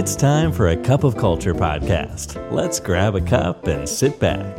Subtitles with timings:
[0.00, 2.28] It's time for a cup of culture podcast.
[2.58, 4.52] Let's grab a cup and sit back.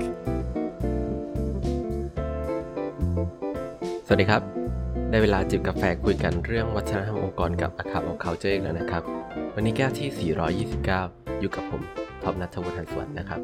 [4.06, 4.42] สวัสดีครับ
[5.10, 9.04] ได้เวลาจิบกาแฟคุยกันเรื่องวัฒนธรรมองค์กรกับอาคาของเขาเจอกแล้วนะครับ
[9.56, 11.82] วันนี้แก้วที่ 429 อยู่กับผม
[12.24, 13.42] ท็อปนัทวุฒิหันสวัสดิ์นะครับ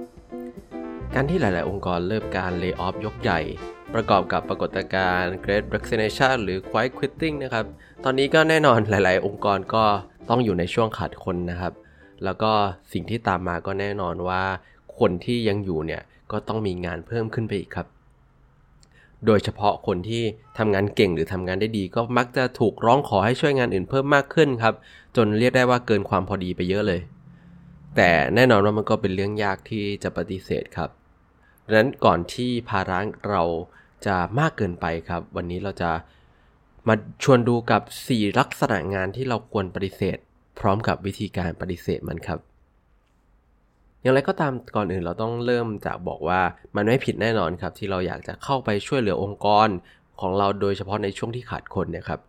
[1.14, 3.40] การที่หลาย ๆ องค์กรเริ่มการเลิกออฟยกใหญ่
[3.94, 7.66] ประกอบกับปรากฏการณ์ Great Resignation หรือ Quiet Quitting นะครับ
[8.04, 9.86] ตอนนี้ก็แน่นอนหลาย ๆ องค์กรก็
[10.30, 11.74] ต้องอยู่ในช่วงขาดคนนะครับ
[12.24, 12.52] แล้วก็
[12.94, 14.44] สิ่งที่ตามมาก็แน่นอนว่า
[15.00, 16.02] คนที่ยังอยู่เนี่ย
[16.32, 17.88] ก็ต้องมีงานเพิ่มขึ้นไปอีกครับ
[19.26, 20.24] โดยเฉพาะคนที่
[20.58, 24.74] ทำงานเก่งหรือทำงานได้ดี ก็มักจะถูกร้องขอให้ช่วยงานอื่นเพิ่มมากขึ้นครับ
[25.16, 27.02] จนเรียกได้ว่าเกินความพอดีไปเยอะเลย
[27.96, 30.90] แต่แน่นอนว่ามันก็เป็นเรื่องยากที่จะปฏิเสธครับ
[31.66, 33.44] ดังนั้นก่อนที่ภาระเรา
[34.06, 35.92] จะมากเกินไปครับ วันนี้เราจะ
[36.88, 40.18] มาชวนดูกับ 4 ลักษณะงานที่เราควรปฏิเสธ
[40.60, 42.40] พร้อมกับวิธีการปฏิเสธมันครับ
[44.02, 46.42] อย่างไรก็ตามก่อนอื่นเราต้องเริ่มจากบอกว่า
[46.76, 49.68] มันไม่ผิดแน่นอนครับ ที่เราอยากจะเข้าไปช่วยเหลือองค์กร
[50.22, 52.20] ของเราโดยเฉพาะในช่วงที่ขาดคนเนี่ยครับ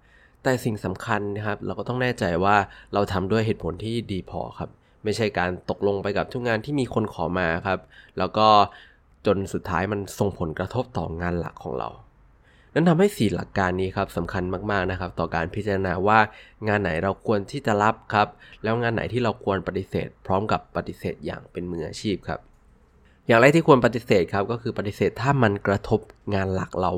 [0.42, 2.56] แต่สิ่งสำคัญนะครับ เราก็ต้องแน่ใจว่า
[2.94, 4.70] เราทำด้วยเหตุผลที่ดีพอครับ
[5.04, 7.78] ไม่ใช่การตกลงไปกับทุกงานที่มีคนขอมาครับ
[8.18, 8.46] แล้วก็
[9.26, 11.88] จนสุดท้ายมันส่งผลกระทบต่องานหลักของเรา
[12.74, 16.18] นั้นทำให้สี่หลักการนี้ครับสำคัญมากๆนะครับ ต่อการพิจารณาว่า
[16.68, 18.28] งานไหนเราควรที่จะรับครับ
[18.62, 22.40] แล้วงานไหนที่เราควรปฏิเสธ พร้อมกับปฏิเสธอย่างเป็นมืออาชีพครับ
[23.26, 26.00] อย่างแรกที่ควรปฏิเสธครับก็คือปฏิเสธถ้ามันกระทบ
[26.34, 26.92] งานหลักเรา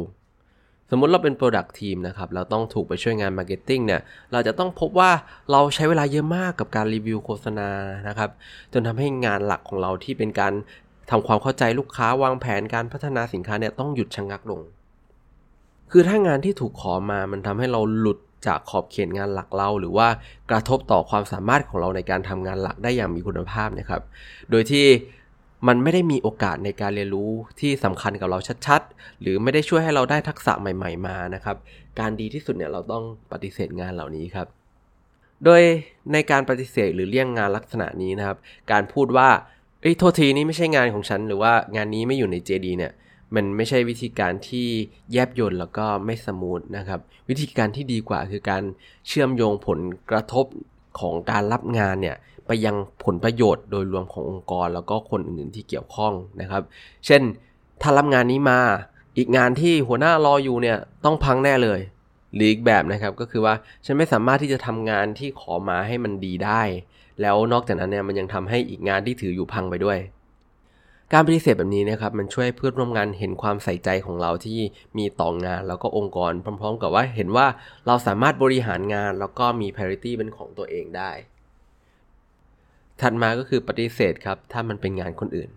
[0.91, 4.01] สมมติเราเป็น Product Team นะครับเราต้องถูกไปช่วยงาน Marketing เนี่ย
[4.33, 5.11] เราจะต้องพบว่า
[5.51, 7.69] เราใช้เวลาเยอะมากกับการรีวิวโฆษณา
[8.09, 8.31] นะครับ
[8.73, 10.53] จนทำให้งานหลักของเราที่เป็นการ
[11.11, 14.61] ทำความเข้าใจลูกค้าวางแผนการพัฒนาสินค้าเนี่ยต้องหยุดชะงงักลง
[15.91, 20.09] คือถ้างานที่ถูกขอมามันทำให้เราหลุดจากขอบเขตงานหลักเรา หรือว่า
[20.51, 24.03] กระทบต่อความสามารถของเราในการทำงานหลักได้อย่างมีคุณภาพนะครับ
[24.51, 24.87] โดยที่
[25.69, 31.57] มันไม่ได้มีโอกาสในการเรียนรู้ที่สำคัญกับเราชัดๆ หรือไม่ได้ช่วยให้เราได้ทักษะใหม่ ๆมานะครับ
[32.01, 34.47] การดีที่สุดเนี่ยเราต้องปฏิเสธงานเหล่านี้ครับ
[35.45, 35.63] โดย
[36.13, 38.37] ในการปฏิเสธหรือเลี่ยงงานลักษณะนี้นะครับ
[38.73, 39.29] การพูดว่า
[39.81, 42.93] เอ้ยโทษทีนี่ไม่ใช่งานของฉัน หรือว่างานนี้ไม่อยู่ใน JD เนี่ย
[43.35, 44.67] มันไม่ใช่วิธีการที่
[45.13, 48.63] แยบยลแล้วก็ไม่สมูทนะครับ วิธีการที่ดีกว่าคือการ
[49.09, 50.47] เชื่อมโยงผลกระทบ
[51.01, 52.17] ของการรับงานเนี่ย
[52.47, 56.63] ไปยังผลประโยชน์โดยรวมขององค์กร แล้วก็คนอื่นๆที่เกี่ยวข้องนะครับ
[57.07, 57.23] เช่น
[57.83, 58.61] ถ้ารับงานนี้มา
[59.17, 61.81] อีกงานที่หัวหน้ารออยู่เนี่ยต้องพังแน่เลย
[62.35, 63.55] หรืออีกแบบนะครับก็คือว่า
[63.85, 66.63] ฉันไม่สามารถที่จะทำงานที่ขอมาให้มันดีได้
[67.23, 69.99] แล้วนอกจากนั้นเนี่ยมันยังทำให้อีกงานที่ถืออยู่พังไปด้วย
[71.13, 74.61] การปฏิเสธแบบนี้นะครับมันช่วยเพื่อนร่วมงานเห็นความใส่ใจของเราที่
[74.99, 77.47] มีต่องานแล้วก็องค์กรพร้อม ๆ กับว่าเห็นว่า
[77.87, 81.11] เราสามารถบริหารงานแล้วก็มี parity เป็นของตัวเองได้
[83.01, 85.51] ถัดมาก็คือปฏิเสธครับถ้ามันเป็นงานคนอื่น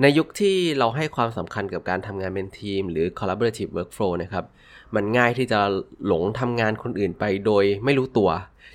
[0.00, 4.44] ในยุคที่เราให้ความสำคัญกับการทำงานเป็นทีม หรือ collaborative workflow นะครับ
[4.94, 5.60] มันง่ายที่จะ
[6.06, 8.30] หลงทำงานคนอื่นไปโดยไม่รู้ตัว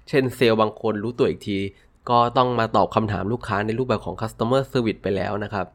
[0.10, 1.60] เช่นเซลล์บางคนรู้ตัวอีกที
[2.10, 5.68] ก็ต้องมาตอบคำถามลูกค้าในรูปแบบของ customer service ไปแล้วนะครับ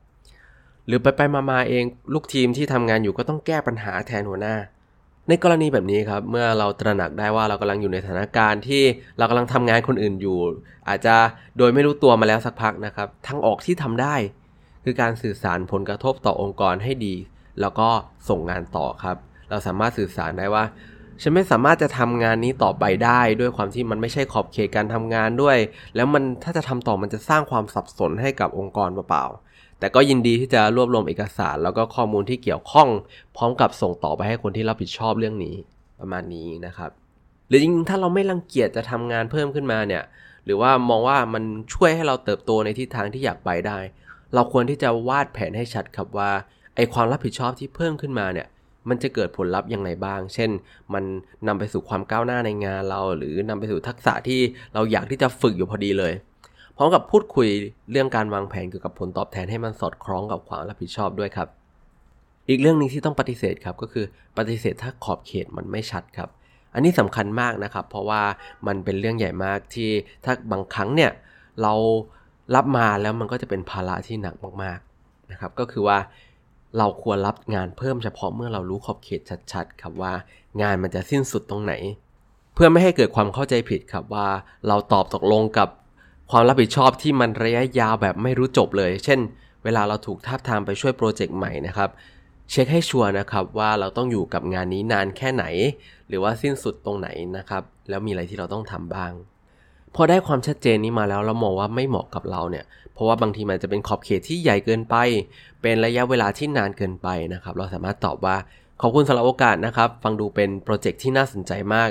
[0.87, 1.21] หรือไปไป
[1.51, 4.57] มาๆเองลูกทีมที่ทำงานอยู่ก็ต้องแก้ปัญหาแทนหัวหน้า
[5.29, 8.83] ในกรณีแบบนี้ครับ เมื่อเราตระหนักได้ว่าเรากำลังอยู่ในสถานการณ์ที่
[9.19, 10.39] เรากำลังทำงานคนอื่นอยู่
[10.89, 11.17] อาจจะ
[11.59, 14.15] โดยไม่รู้ตัวมาแล้วสักพักนะครับ ทางออกที่ทำได้
[14.85, 17.15] คือการสื่อสารผลกระทบต่อองค์กรให้ดี
[17.61, 17.89] แล้วก็
[18.29, 19.17] ส่งงานต่อครับ
[19.51, 20.65] เราสามารถสื่อสารได้ว่า
[21.23, 25.59] ฉันไม่สามารถจะทำงานนี้ต่อไปได้ด้วยความที่มันไม่ใช่ขอบเขตการทำงานด้วย
[25.97, 32.89] แล้วมันถ้าจะทำต่อมันจะสร้างความสับสนให้กับองค์กรเปล่าๆแต่ก็ยินดีที่จะรวบรวมเอกสาร แล้วก็ข้อมูลที่เกี่ยวข้อง
[33.37, 35.55] พร้อมกับส่งต่อไปให้คนที่รับผิดชอบเรื่องนี้
[36.01, 36.91] ประมาณนี้นะครับ
[37.49, 40.03] หรือจริงๆถ้าเราไม่รังเกียจจะทำงานเพิ่มขึ้นมาเนี่ย
[40.45, 41.45] หรือว่ามองว่ามัน
[41.75, 43.79] ช่วยให้เราเติบโตในทิศทางที่อยากไปได้
[44.35, 46.31] เราควรที่จะวาดแผนให้ชัดครับว่า
[46.77, 48.47] ไอความรับผิดชอบที่เพิ่มขึ้นมาเนี่ย
[48.89, 50.51] มันจะเกิดผลลัพธ์ยังไงบ้าง เช่น
[50.95, 51.05] มัน
[51.47, 54.41] นำไปสู่ความก้าวหน้าในงานเรา หรือนำไปสู่ทักษะที่
[54.75, 56.13] เราอยากที่จะฝึกอยู่พอดีเลย
[56.77, 57.49] พร้อมกับพูดคุย
[57.91, 61.49] เรื่องการวางแผนเกี่ยวกับผลตอบแทนให้มันสอดคล้องกับความรับผิดชอบด้วยครับ
[62.49, 64.05] อีกเรื่องหนึงที่ต้องปฏิเสธครับก็คือ
[64.39, 66.29] ปฏิเสธถ้าขอบเขตมันไม่ชัดครับ
[66.75, 68.23] อันนี้สำคัญมากนะครับ เพราะว่า
[68.67, 69.91] มันเป็นเรื่องใหญ่มากที่
[70.25, 71.11] ถ้าบางครั้งเนี่ย
[71.63, 71.75] เรา
[72.55, 75.99] รับมาแล้วมันก็จะเป็นภาระที่หนักมากๆนะครับ ก็คือว่า
[76.79, 79.21] เราควรรับงานเพิ่มเฉพาะเมื่อเรารู้ขอบเขต
[79.53, 80.15] ชัดๆ ครับว่า
[80.63, 81.73] งานมันจะสิ้นสุดตรงไหน
[82.55, 84.29] เพื่อไม่ให้เกิดความเข้าใจผิดครับว่า
[84.69, 85.69] เราตอบตกลงกับ
[86.31, 89.21] ความรับผิดชอบที่มันระยะยาวแบบไม่รู้จบเลย เช่น
[89.65, 91.91] เวลาเราถูกทาบทามไปช่วยโปรเจกต์ใหม่นะครับ
[92.51, 95.45] เช็คให้ชัวร์นะครับว่าเราต้องอยู่กับงานนี้นานแค่ไหน
[96.09, 99.13] หรือว่าสิ้นสุดตรงไหนนะครับ แล้วมีอะไรที่เราต้องทำบ้าง
[99.95, 102.65] พอได้ความชัดเจนนี้มาแล้วเรามองว่าไม่เหมาะกับเราเนี่ย
[102.95, 104.97] เพราะว่าบางทีมันจะเป็นขอบเขตที่ใหญ่เกินไป
[105.63, 108.37] เป็นระยะเวลาที่นานเกินไปนะครับ เราสามารถตอบว่า
[108.81, 111.91] ขอบคุณสำหรับโอกาสนะครับ ฟังดูเป็นโปรเจกต์ที่น่าสนใจมาก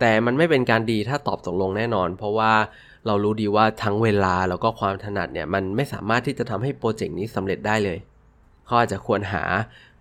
[0.00, 2.52] แต่มันไม่เป็นการดีถ้าตอบตกลงแน่นอน เพราะว่า
[3.06, 7.98] เรารู้ดีว่าทั้งเวลาแล้วก็ความถนัดเนี่ยมันไม่สามารถที่จะทำให้โปรเจกต์นี้สำเร็จได้เลย
[8.66, 9.44] เขาอาจจะควรหา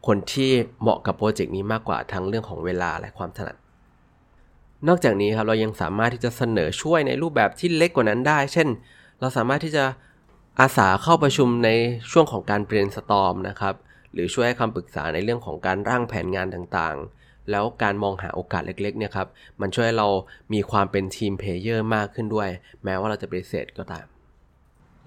[0.07, 0.51] คนที่
[0.81, 3.56] เหมาะกับโปรเจกต์นี้มากกว่าทั้งเรื่องของเวลาและความถนัด
[4.88, 8.68] นอกจากนี้ครับเรายังสามารถที่จะเสนอช่วยในรูปแบบที่เล็กกว่านั้นได้ เช่น
[9.20, 9.86] เราสามารถที่จะ
[10.60, 11.70] อาสาเข้าประชุมใน
[12.12, 13.76] ช่วงของการเปลี่ยนสตอมนะครับ
[14.14, 19.28] หรือช่วยให้คำปรึกษาในเรื่องของการร่างแผนงานต่างๆ แล้วการมองหาโอกาสเล็กๆเนี่ยครับ
[19.62, 20.08] มันช่วยเรา
[20.54, 22.50] มีความเป็น team player มากขึ้นด้วย
[22.84, 24.06] แม้ว่าเราจะปฏิเสธก็ตาม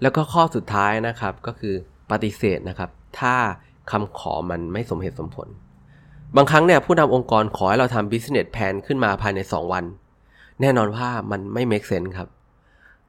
[0.01, 1.75] แล้วก็ข้อสุดท้ายนะครับก็คือ
[2.11, 2.89] ปฏิเสธนะครับ
[3.19, 3.35] ถ้า
[3.91, 5.47] คำขอมันไม่สมเหตุสมผล
[6.35, 9.85] บางครั้งเนี่ยผู้นำองค์กรขอให้เราทำ business plan ขึ้นมาภายใน 2 วัน
[10.61, 12.27] แน่นอนว่ามันไม่ make sense ครับ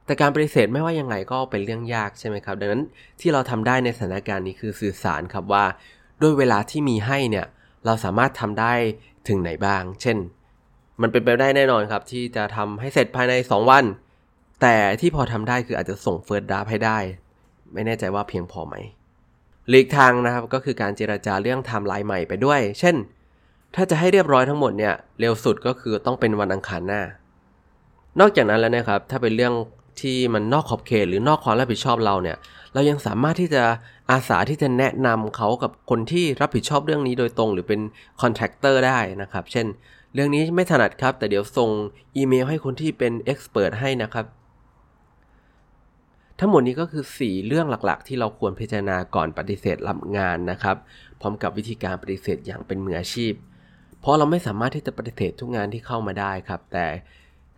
[0.05, 2.83] แต่การปฏิเสธไม่ว่ายังไงก็เป็นเรื่องยากใช่ไหมครับ ดังนั้น
[3.19, 5.65] ที่เราทำได้ในสถานการณ์นี้คือสื่อสารครับว่า
[6.21, 7.45] ด้วยเวลาที่มีให้เนี่ย
[7.85, 8.73] เราสามารถทำได้
[9.27, 10.17] ถึงไหนบ้าง เช่น
[11.01, 13.83] มันเป็นไปได้แน่นอนครับ ที่จะทำให้เสร็จภายใน 2 วัน
[14.61, 16.97] แต่ที่พอทำได้คืออาจจะส่งเฟิร์สดราฟให้ได้
[17.73, 18.75] ไม่แน่ใจว่าเพียงพอไหม
[19.69, 22.95] หลีกทางนะครับก็คือการเจราจาเรื่องไทม์ไลน์ใหม่ไปด้วย เช่น
[23.75, 27.01] ถ้าจะให้เรียบร้อยทั้งหมดเนี่ยเร็วสุดก็คือต้องเป็นวันอังคารหน้า
[28.19, 29.53] นอกจากนั้นแล้วนะครับ ถ้าเป็นเรื่อง
[30.01, 32.37] ที่มันนอกขอบเขตหรือนอกความรับผิดชอบเราเนี่ย
[32.73, 33.63] เรายังสามารถที่จะ
[34.11, 37.79] อาสาที่จะแนะนำเขากับคนที่รับผิดชอบเรื่องนี้โดยตรง หรือเป็น
[38.21, 39.67] contact ต่อได้นะครับ เช่น
[40.13, 41.69] เรื่องนี้ไม่ถนัดครับ แต่เดี๋ยวส่ง
[42.15, 44.25] อีเมลให้คนที่เป็น expert ให้นะครับ
[46.39, 50.77] ทั้งหมดนี้ก็คือ 4 เรื่องหลักๆ ที่เราควรพิจารณาก่อนปฏิเสธรับงานนะครับ
[51.21, 53.33] พร้อมกับวิธีการปฏิเสธอย่างเป็นมืออาชีพ
[54.01, 56.85] เพราะเราไม่สามารถที่จะปฏิเสธทุกงานที่เข้ามาได้ครับ แต่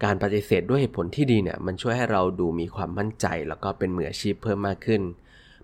[0.04, 5.01] การปฏิเสธด้วยเหตุผลที่ดีเนี่ยมันช่วยให้เราดูมีความมั่นใจ แล้วก็เป็นมืออาชีพเพิ่มมากขึ้น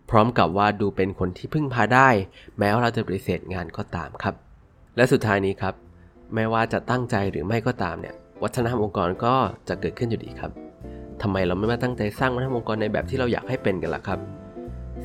[0.10, 2.10] พร้อมกับว่าดูเป็นคนที่พึ่งพาได้
[2.60, 4.36] แม้ว่าเราจะปฏิเสธงานก็ตามครับ
[4.96, 5.74] และสุดท้ายนี้ครับ
[6.36, 9.36] ไม่ว่าจะตั้งใจหรือไม่ก็ตามเนี่ยวัฒนธรรมองค์กรก็
[9.68, 10.67] จะเกิดขึ้นอยู่ดีครับ
[11.22, 14.20] ทำไมเราไม่มาตั้งใจสร้างวัฒนธรรมองค์กรในแบบที่เราอยากให้เป็นกันล่ะครับ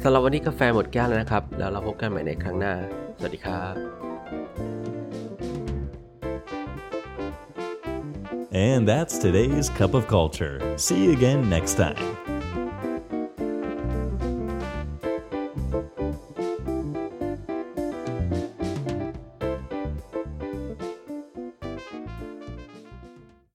[0.02, 2.74] สำหรับวันนี้กาแฟหมดแก้วแล้วนะครับ แล้วเราพบกันใหม่ในครั้งหน้า
[3.18, 3.74] สวัสดีครับ
[8.54, 10.60] And that's today's Cup of Culture.
[10.76, 12.31] See you again next time.